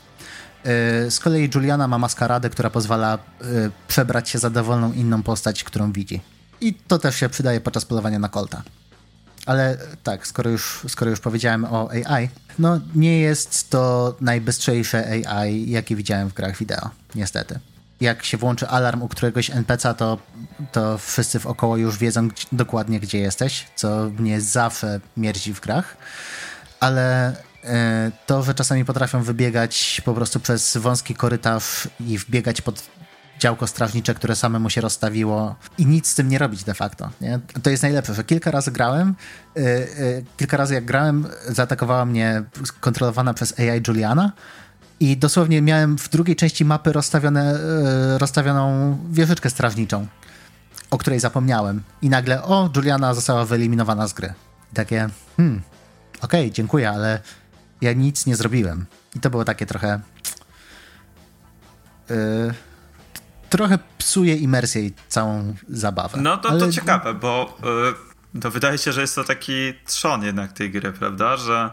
[0.64, 3.46] E, z kolei Juliana ma maskaradę, która pozwala e,
[3.88, 6.22] przebrać się za dowolną inną postać, którą widzi.
[6.62, 8.64] I to też się przydaje podczas polowania na Colta.
[9.46, 15.70] Ale tak, skoro już, skoro już powiedziałem o AI, no nie jest to najbystrzejsze AI,
[15.70, 17.60] jakie widziałem w grach wideo, niestety.
[18.02, 20.18] Jak się włączy alarm u któregoś NPC'a, to,
[20.72, 25.98] to wszyscy wokoło już wiedzą dokładnie, gdzie jesteś, co mnie zawsze mierzi w grach.
[26.80, 27.49] Ale E,
[28.26, 32.84] to, że czasami potrafią wybiegać po prostu przez wąski korytarz i wbiegać pod
[33.40, 37.10] działko strażnicze, które samemu się rozstawiło i nic z tym nie robić de facto.
[37.22, 37.40] Nie?
[37.64, 39.16] To jest najlepsze, że kilka razy grałem,
[39.56, 42.44] yy, yy, kilka razy jak grałem, zaatakowała mnie
[42.80, 44.32] kontrolowana przez AI Juliana
[45.00, 47.60] i dosłownie miałem w drugiej części mapy rozstawione,
[48.12, 50.08] yy, rozstawioną wieżyczkę strażniczą,
[50.92, 51.84] o której zapomniałem.
[52.02, 54.34] I nagle, o, Juliana została wyeliminowana z gry.
[54.72, 55.62] I takie, hmm,
[56.22, 57.20] okej, okay, dziękuję, ale
[57.82, 58.86] ja nic nie zrobiłem.
[59.16, 60.00] I to było takie trochę.
[62.10, 62.54] Yy,
[63.50, 66.18] trochę psuje imersję i całą zabawę.
[66.22, 66.60] No to, ale...
[66.60, 67.58] to ciekawe, bo
[68.34, 71.38] yy, to wydaje się, że jest to taki trzon jednak tej gry, prawda?
[71.38, 71.70] Że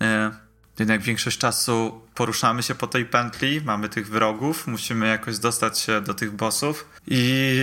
[0.00, 0.41] yy,
[0.78, 6.00] jednak większość czasu poruszamy się po tej pętli, mamy tych wrogów, musimy jakoś dostać się
[6.00, 7.56] do tych bossów i,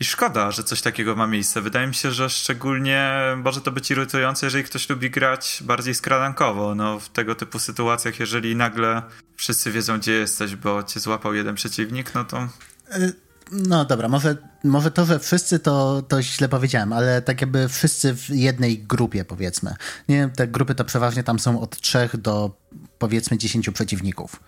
[0.00, 1.60] i szkoda, że coś takiego ma miejsce.
[1.60, 6.74] Wydaje mi się, że szczególnie może to być irytujące, jeżeli ktoś lubi grać bardziej skradankowo.
[6.74, 9.02] No, w tego typu sytuacjach, jeżeli nagle
[9.36, 12.48] wszyscy wiedzą, gdzie jesteś, bo cię złapał jeden przeciwnik, no to...
[12.96, 17.68] Y, no dobra, może, może to, że wszyscy to, to źle powiedziałem, ale tak jakby
[17.68, 19.74] wszyscy w jednej grupie powiedzmy.
[20.08, 22.56] Nie, te grupy to przeważnie tam są od trzech do
[22.98, 24.40] powiedzmy 10 przeciwników.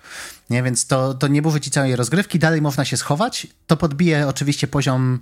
[0.50, 3.46] Nie, więc to, to nie burzy ci całej rozgrywki, dalej można się schować.
[3.66, 5.20] To podbije oczywiście poziom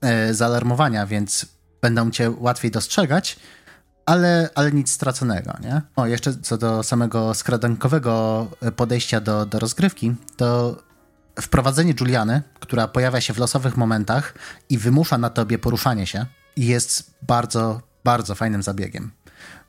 [0.00, 1.46] e, zaalarmowania, więc
[1.80, 3.36] będą cię łatwiej dostrzegać,
[4.06, 5.82] ale, ale nic straconego, nie?
[5.96, 10.76] O, jeszcze co do samego skradankowego podejścia do, do rozgrywki, to
[11.40, 14.34] wprowadzenie Juliany, która pojawia się w losowych momentach
[14.68, 16.26] i wymusza na tobie poruszanie się,
[16.56, 19.10] jest bardzo, bardzo fajnym zabiegiem.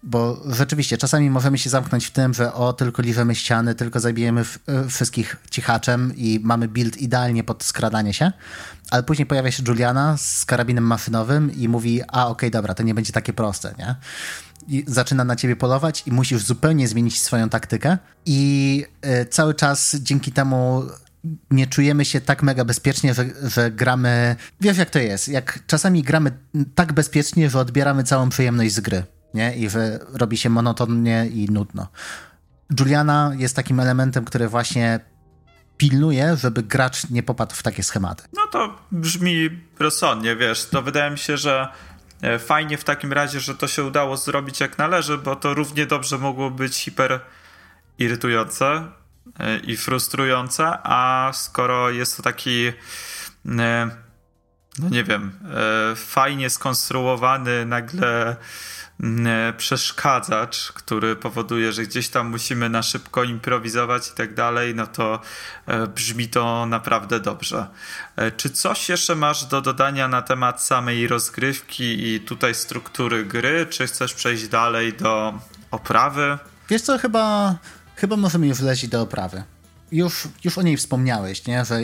[0.03, 4.41] Bo rzeczywiście, czasami możemy się zamknąć w tym, że o, tylko liżemy ściany, tylko zabijemy
[4.67, 8.31] e, wszystkich cichaczem i mamy build idealnie pod skradanie się,
[8.91, 12.84] ale później pojawia się Juliana z karabinem maszynowym i mówi, a okej, okay, dobra, to
[12.84, 13.95] nie będzie takie proste, nie?
[14.67, 19.95] I zaczyna na ciebie polować i musisz zupełnie zmienić swoją taktykę i y, cały czas
[19.95, 20.84] dzięki temu
[21.51, 24.36] nie czujemy się tak mega bezpiecznie, że, że gramy.
[24.62, 25.27] Wiesz, jak to jest?
[25.27, 26.31] Jak czasami gramy
[26.75, 29.03] tak bezpiecznie, że odbieramy całą przyjemność z gry,
[29.34, 29.55] nie?
[29.55, 31.88] I że robi się monotonnie i nudno.
[32.79, 34.99] Juliana jest takim elementem, który właśnie
[35.77, 38.23] pilnuje, żeby gracz nie popadł w takie schematy.
[38.34, 40.65] No to brzmi rozsądnie, wiesz.
[40.65, 41.67] To wydaje mi się, że
[42.21, 45.86] e, fajnie w takim razie, że to się udało zrobić jak należy, bo to równie
[45.86, 47.19] dobrze mogło być hiper
[47.97, 48.88] irytujące
[49.63, 52.72] i frustrujące, a skoro jest to taki
[53.60, 53.89] e,
[54.80, 55.32] no nie wiem,
[55.91, 58.36] e, fajnie skonstruowany nagle
[59.58, 65.20] przeszkadzacz, który powoduje, że gdzieś tam musimy na szybko improwizować i tak dalej, no to
[65.96, 67.67] brzmi to naprawdę dobrze.
[68.38, 73.65] Czy coś jeszcze masz do dodania na temat samej rozgrywki i tutaj struktury gry?
[73.65, 75.34] Czy chcesz przejść dalej do
[75.72, 76.38] oprawy?
[76.70, 77.56] Wiesz co, chyba
[78.01, 79.43] chyba możemy już lecieć do oprawy.
[79.91, 81.65] Już, już o niej wspomniałeś, nie?
[81.65, 81.79] że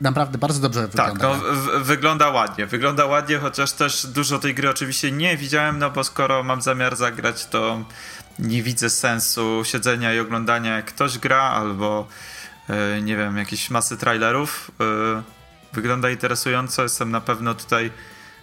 [0.00, 1.12] naprawdę bardzo dobrze wygląda.
[1.12, 2.66] Tak, no, wygląda ładnie.
[2.66, 6.96] Wygląda ładnie, chociaż też dużo tej gry oczywiście nie widziałem, no bo skoro mam zamiar
[6.96, 7.84] zagrać, to
[8.38, 12.08] nie widzę sensu siedzenia i oglądania jak ktoś gra, albo
[12.68, 14.70] yy, nie wiem, jakieś masy trailerów.
[14.78, 15.22] Yy,
[15.72, 17.90] wygląda interesująco, jestem na pewno tutaj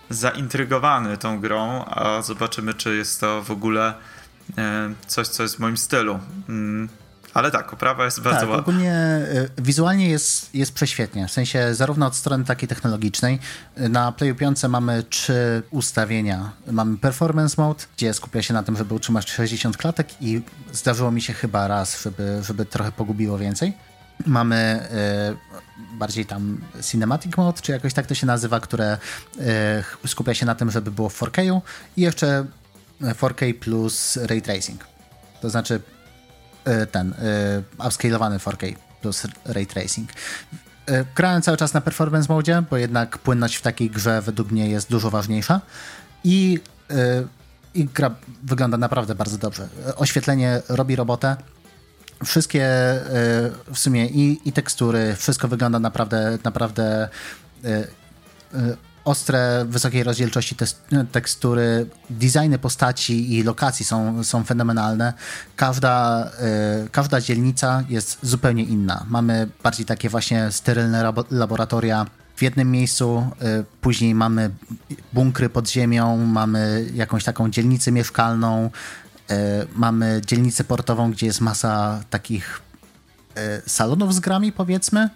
[0.09, 3.93] zaintrygowany tą grą, a zobaczymy, czy jest to w ogóle
[5.07, 6.19] coś, co jest w moim stylu.
[6.49, 6.89] Mm,
[7.37, 8.63] ale tak, oprawa jest bardzo tak, ładna.
[8.63, 11.27] ogólnie e, wizualnie jest, jest prześwietnie.
[11.27, 13.39] W sensie zarówno od strony takiej technologicznej.
[13.75, 16.51] E, na Playu 5 mamy trzy ustawienia.
[16.71, 20.41] Mamy performance mode, gdzie skupia się na tym, żeby utrzymać 60 klatek i
[20.73, 23.73] zdarzyło mi się chyba raz, żeby, żeby trochę pogubiło więcej.
[24.25, 24.89] Mamy
[25.93, 28.97] y, bardziej tam cinematic mode, czy jakoś tak to się nazywa, które
[30.03, 31.61] y, skupia się na tym, żeby było w 4K
[31.97, 32.45] i jeszcze
[33.01, 34.85] 4K plus ray tracing.
[35.41, 35.81] To znaczy
[36.65, 37.13] e, ten
[37.79, 40.09] e, upscalowany 4K plus ray tracing.
[41.15, 44.89] grałem cały czas na performance mode, bo jednak płynność w takiej grze według mnie jest
[44.89, 45.61] dużo ważniejsza
[46.23, 46.59] i,
[47.73, 49.67] i gra wygląda naprawdę bardzo dobrze.
[49.95, 51.35] Oświetlenie robi robotę,
[52.25, 52.65] wszystkie
[53.73, 57.09] w sumie i, i tekstury, wszystko wygląda naprawdę, naprawdę
[59.07, 60.55] ostre, wysokiej rozdzielczości
[61.11, 65.13] tekstury, designy postaci i lokacji są, są fenomenalne.
[65.55, 66.25] Każda,
[66.85, 69.05] y, każda dzielnica jest zupełnie inna.
[69.09, 73.29] Mamy bardziej takie właśnie sterylne laboratoria w jednym miejscu,
[73.61, 74.49] y, później mamy
[75.13, 78.69] bunkry pod ziemią, mamy jakąś taką dzielnicę mieszkalną,
[79.31, 79.33] y,
[79.75, 82.61] mamy dzielnicę portową, gdzie jest masa takich
[83.67, 85.09] salonów z grami, powiedzmy.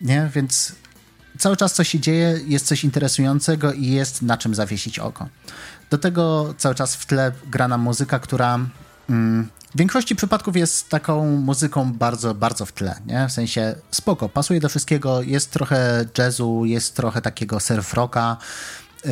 [0.00, 0.30] Nie?
[0.34, 0.72] Więc
[1.38, 5.28] cały czas coś się dzieje, jest coś interesującego i jest na czym zawiesić oko.
[5.90, 8.58] Do tego cały czas w tle gra nam muzyka, która
[9.10, 13.28] mm, w większości przypadków jest taką muzyką bardzo, bardzo w tle, nie?
[13.28, 18.36] W sensie spoko, pasuje do wszystkiego, jest trochę jazzu, jest trochę takiego surf rocka,
[19.04, 19.10] yy,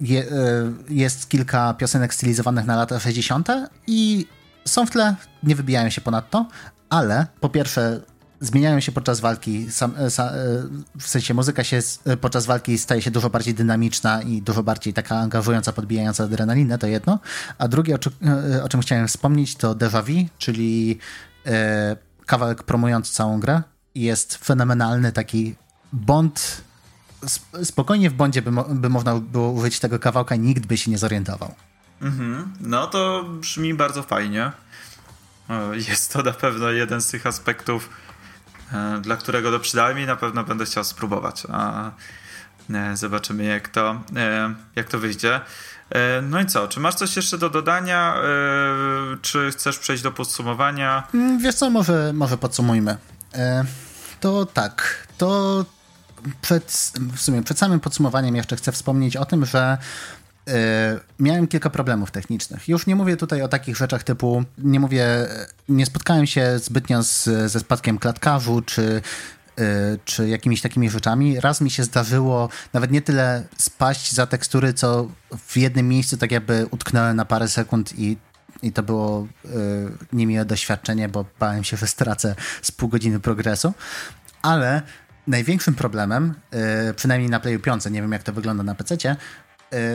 [0.00, 3.48] je, yy, jest kilka piosenek stylizowanych na lata 60.
[3.86, 4.26] i
[4.64, 6.46] są w tle, nie wybijają się ponadto,
[6.90, 8.00] ale po pierwsze
[8.42, 9.72] zmieniają się podczas walki.
[9.72, 10.08] Sam, e, e,
[10.98, 14.92] w sensie muzyka się e, podczas walki staje się dużo bardziej dynamiczna i dużo bardziej
[14.92, 17.18] taka angażująca, podbijająca adrenalinę, to jedno.
[17.58, 18.12] A drugie, o, czym,
[18.64, 20.98] o czym chciałem wspomnieć, to Deja Vu, czyli
[21.46, 23.62] e, kawałek promujący całą grę.
[23.94, 25.54] Jest fenomenalny taki
[25.92, 26.62] Bond.
[27.64, 30.98] Spokojnie w Bondzie by, mo by można było użyć tego kawałka nikt by się nie
[30.98, 31.54] zorientował.
[32.00, 32.52] Mhm.
[32.60, 34.52] No to brzmi bardzo fajnie.
[35.88, 37.88] Jest to na pewno jeden z tych aspektów
[39.00, 41.42] dla którego to przynajmniej na pewno będę chciał spróbować.
[41.52, 41.90] A
[42.70, 45.40] e, zobaczymy, jak to, e, jak to wyjdzie.
[46.22, 46.68] No i co?
[46.68, 48.14] Czy masz coś jeszcze do dodania?
[49.22, 51.02] Czy chcesz przejść do podsumowania?
[51.14, 52.96] Mm, wiesz co, może, może podsumujmy.
[54.20, 55.64] To tak, to
[56.42, 59.78] przed, w sumie przed samym podsumowaniem jeszcze chcę wspomnieć o tym, że E,
[61.18, 62.68] miałem kilka problemów technicznych.
[62.68, 65.06] Już nie mówię tutaj o takich rzeczach typu, nie mówię,
[65.68, 69.02] nie spotkałem się zbytnio z, ze spadkiem klatkarzu, czy
[69.58, 69.62] e,
[70.04, 71.40] czy jakimiś takimi rzeczami.
[71.40, 75.08] Raz mi się zdarzyło nawet nie tyle spaść za tekstury, co
[75.46, 78.16] w jednym miejscu tak jakby utknąłem na parę sekund i,
[78.62, 79.48] i to było y,
[80.12, 83.72] niemiłe doświadczenie, bo bałem się, że stracę z pół godziny progresu.
[84.42, 84.82] Ale
[85.26, 86.34] największym problemem,
[86.96, 89.16] przynajmniej na Playu 5, nie wiem jak to wygląda na PC, E,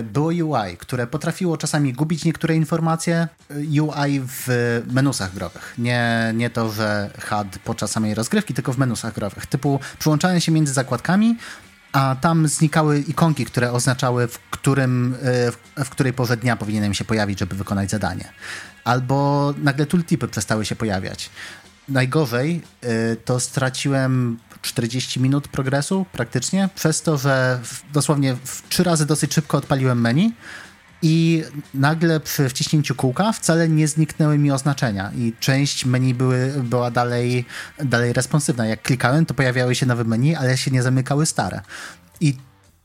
[0.04, 3.28] było UI, które potrafiło czasami gubić niektóre informacje.
[3.50, 4.48] E, UI w
[4.92, 5.74] menusach growych.
[5.78, 9.46] Nie, nie to, że HUD podczas samej rozgrywki, tylko w menusach growych.
[9.46, 11.38] Typu przyłączałem się między zakładkami,
[11.92, 15.16] a tam znikały ikonki, które oznaczały, w, którym,
[15.78, 18.30] e, w której porze dnia powinienem się pojawić, żeby wykonać zadanie.
[18.84, 21.30] Albo nagle tooltipy przestały się pojawiać.
[21.90, 22.62] Najgorzej
[23.26, 27.60] to straciłem 40 minut progresu praktycznie, przez to, że
[27.94, 28.36] dosłownie
[28.70, 30.34] trzy razy dosyć szybko odpaliłem menu
[31.02, 36.92] i nagle przy wciśnięciu kółka wcale nie zniknęły mi oznaczenia i część menu były, była
[36.92, 37.46] dalej,
[37.84, 38.66] dalej responsywna.
[38.66, 41.62] Jak klikałem, to pojawiały się nowe menu, ale się nie zamykały stare.
[42.22, 42.36] I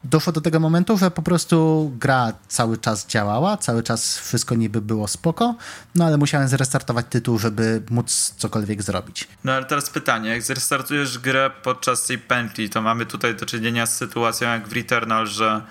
[0.05, 4.81] doszło do tego momentu, że po prostu gra cały czas działała, cały czas wszystko niby
[4.81, 5.55] było spoko,
[5.95, 9.29] no ale musiałem zrestartować tytuł, żeby móc cokolwiek zrobić.
[9.45, 13.87] No ale teraz pytanie, jak zrestartujesz grę podczas tej pętli, to mamy tutaj do czynienia
[13.87, 15.63] z sytuacją jak w Returnal, że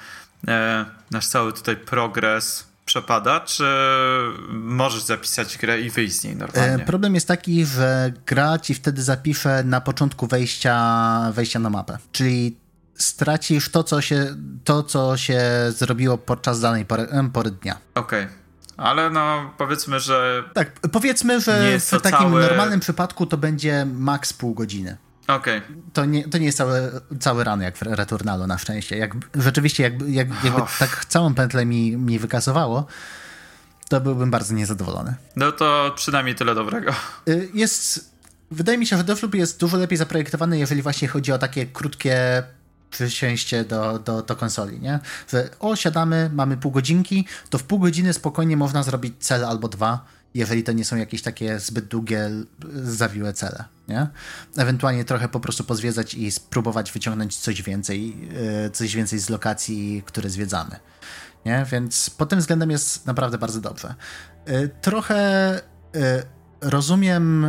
[0.48, 3.64] e, nasz cały tutaj progres przepada, czy
[4.50, 6.84] możesz zapisać grę i wyjść z niej normalnie?
[6.84, 11.98] E, problem jest taki, że gra ci wtedy zapisze na początku wejścia, wejścia na mapę.
[12.12, 12.61] Czyli
[13.02, 17.78] stracisz to, co się, to, co się zrobiło podczas danej pory, pory dnia.
[17.96, 18.24] Okej.
[18.24, 18.42] Okay.
[18.78, 20.44] Ale no, powiedzmy, że.
[20.54, 22.48] Tak, powiedzmy, że w takim całe...
[22.48, 24.98] normalnym przypadku to będzie maks pół godziny.
[25.28, 25.58] Okej.
[25.58, 25.76] Okay.
[25.94, 28.98] To, nie, to nie jest cały, cały ran jak w Returnalu na szczęście.
[28.98, 32.86] Jak, rzeczywiście, jak, jak, jakby tak całą pętlę mi, mi wykasowało,
[33.90, 35.16] to byłbym bardzo niezadowolony.
[35.36, 36.92] No to przynajmniej tyle dobrego.
[37.28, 38.12] Y, jest.
[38.52, 42.44] Wydaje mi się, że Deathloop jest dużo lepiej zaprojektowany, jeżeli właśnie chodzi o takie krótkie
[42.92, 45.00] przysięście do, do, do konsoli, nie?
[45.30, 49.68] Że o, siadamy, mamy pół godzinki, to w pół godziny spokojnie można zrobić cel albo
[49.68, 52.30] dwa, jeżeli to nie są jakieś takie zbyt długie,
[52.84, 54.08] zawiłe cele, nie?
[54.58, 58.30] Ewentualnie trochę po prostu pozwiedzać i spróbować wyciągnąć coś więcej,
[58.66, 60.80] e, coś więcej z lokacji, które zwiedzamy,
[61.46, 61.66] nie?
[61.72, 63.96] Więc pod tym względem jest naprawdę bardzo dobrze.
[64.46, 65.16] E, trochę
[65.96, 66.24] e,
[66.62, 67.46] rozumiem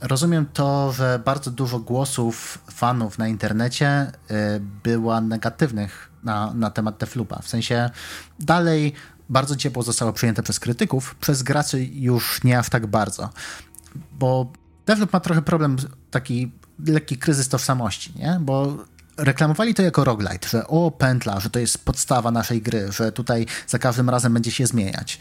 [0.00, 6.96] rozumiem to, że bardzo dużo głosów fanów na internecie y, była negatywnych na, na temat
[6.96, 7.42] Deflupa.
[7.42, 7.90] W sensie
[8.40, 8.92] dalej
[9.28, 13.30] bardzo ciepło zostało przyjęte przez krytyków, przez graczy już nie aż tak bardzo.
[14.12, 14.52] Bo
[14.86, 15.76] Defloop ma trochę problem
[16.10, 16.52] taki
[16.86, 18.38] lekki kryzys tożsamości, nie?
[18.40, 18.84] Bo
[19.16, 23.46] reklamowali to jako roguelite, że o, pętla, że to jest podstawa naszej gry, że tutaj
[23.66, 25.18] za każdym razem będzie się zmieniać.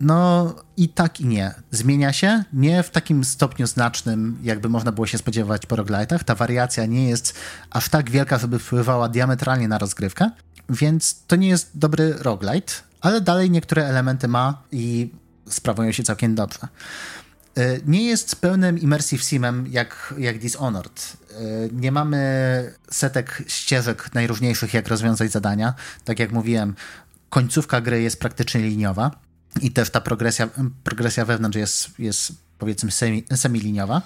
[0.00, 1.54] No i tak i nie.
[1.70, 6.24] Zmienia się, nie w takim stopniu znacznym, jakby można było się spodziewać po roguelite'ach.
[6.24, 7.34] Ta wariacja nie jest
[7.70, 10.30] aż tak wielka, żeby wpływała diametralnie na rozgrywkę,
[10.68, 15.10] więc to nie jest dobry roguelite, ale dalej niektóre elementy ma i
[15.48, 16.68] sprawują się całkiem dobrze.
[17.56, 21.16] E, nie jest pełnym immersive simem jak, jak Dishonored.
[21.30, 21.34] E,
[21.72, 25.74] nie mamy setek ścieżek najróżniejszych, jak rozwiązać zadania.
[26.04, 26.74] Tak jak mówiłem,
[27.30, 29.27] końcówka gry jest praktycznie liniowa
[29.62, 30.48] i też ta progresja,
[30.84, 34.02] progresja wewnątrz jest, jest powiedzmy semi, semiliniowa,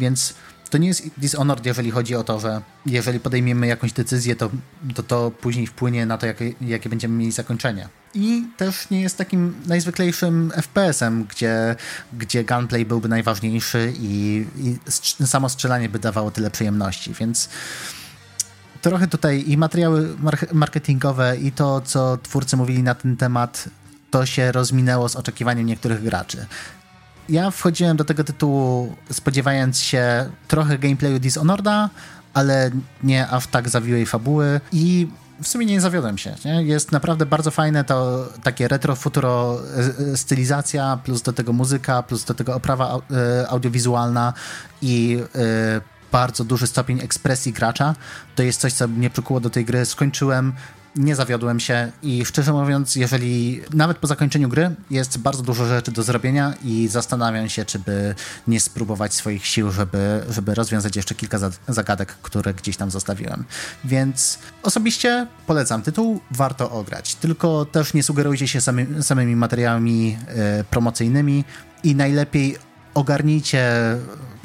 [0.00, 0.34] więc
[0.70, 4.50] to nie jest Dishonored, jeżeli chodzi o to, że jeżeli podejmiemy jakąś decyzję, to
[4.94, 7.88] to, to później wpłynie na to, jakie, jakie będziemy mieli zakończenie.
[8.14, 11.76] I też nie jest takim najzwyklejszym FPS-em, gdzie,
[12.12, 17.48] gdzie gunplay byłby najważniejszy i, i samo strzelanie by dawało tyle przyjemności, więc
[18.82, 20.16] trochę tutaj i materiały
[20.52, 23.68] marketingowe, i to, co twórcy mówili na ten temat,
[24.10, 26.46] to się rozminęło z oczekiwaniem niektórych graczy.
[27.28, 31.88] Ja wchodziłem do tego tytułu spodziewając się trochę gameplayu Dishonored'a,
[32.34, 32.70] ale
[33.02, 35.08] nie aż tak zawiłej fabuły i
[35.42, 36.34] w sumie nie zawiodłem się.
[36.44, 36.62] Nie?
[36.62, 39.58] Jest naprawdę bardzo fajne to takie retro-futuro
[40.12, 44.32] e, stylizacja, plus do tego muzyka, plus do tego oprawa e, audiowizualna
[44.82, 45.80] i e,
[46.12, 47.94] bardzo duży stopień ekspresji gracza.
[48.36, 49.86] To jest coś, co mnie przykuło do tej gry.
[49.86, 50.52] Skończyłem
[50.98, 55.92] nie zawiodłem się i szczerze mówiąc, jeżeli nawet po zakończeniu gry jest bardzo dużo rzeczy
[55.92, 58.14] do zrobienia i zastanawiam się, czy by
[58.46, 61.38] nie spróbować swoich sił, żeby, żeby rozwiązać jeszcze kilka
[61.68, 63.44] zagadek, które gdzieś tam zostawiłem.
[63.84, 67.14] Więc osobiście polecam tytuł, warto ograć.
[67.14, 70.16] Tylko też nie sugerujcie się samy, samymi materiałami
[70.60, 71.44] y, promocyjnymi
[71.84, 72.56] i najlepiej
[72.94, 73.96] ogarnijcie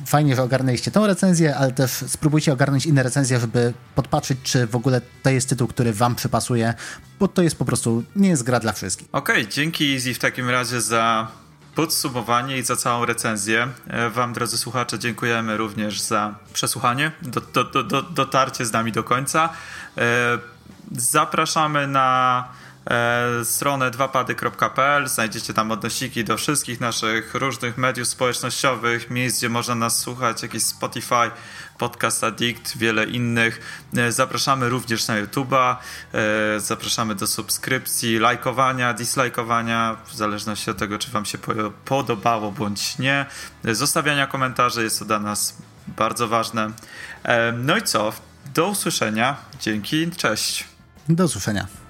[0.05, 4.75] fajnie, że ogarnęliście tą recenzję, ale też spróbujcie ogarnąć inne recenzje, żeby podpatrzeć, czy w
[4.75, 6.73] ogóle to jest tytuł, który wam przypasuje,
[7.19, 9.07] bo to jest po prostu, nie jest gra dla wszystkich.
[9.11, 11.27] Okej, okay, dzięki Easy w takim razie za
[11.75, 13.67] podsumowanie i za całą recenzję.
[13.87, 18.91] E, wam, drodzy słuchacze, dziękujemy również za przesłuchanie, do, do, do, do dotarcie z nami
[18.91, 19.49] do końca.
[19.97, 20.37] E,
[20.91, 22.47] zapraszamy na
[23.43, 25.07] stronę dwapady.pl.
[25.07, 30.63] Znajdziecie tam odnośniki do wszystkich naszych różnych mediów społecznościowych, miejsc, gdzie można nas słuchać, jakieś
[30.63, 31.31] Spotify,
[31.77, 33.85] Podcast Addict, wiele innych.
[33.97, 35.75] E, zapraszamy również na YouTube'a,
[36.55, 41.37] e, zapraszamy do subskrypcji, lajkowania, dislajkowania, w zależności od tego, czy Wam się
[41.85, 43.25] podobało bądź nie.
[43.65, 45.57] E, zostawiania komentarzy jest to dla nas
[45.87, 46.71] bardzo ważne.
[47.23, 48.13] E, no i co?
[48.53, 49.37] Do usłyszenia.
[49.59, 50.11] Dzięki.
[50.11, 50.67] Cześć.
[51.09, 51.82] Do usłyszenia.